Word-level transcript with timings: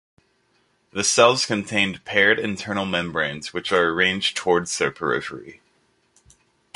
The 0.93 1.03
cells 1.03 1.45
contained 1.45 2.03
paired 2.05 2.39
internal 2.39 2.87
membranes 2.87 3.53
which 3.53 3.71
are 3.71 3.87
arranged 3.89 4.35
towards 4.35 4.75
their 4.79 4.89
periphery. 4.89 5.61